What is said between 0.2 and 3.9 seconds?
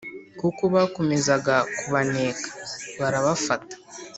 kuko bakomezaga kubaneka; barabafata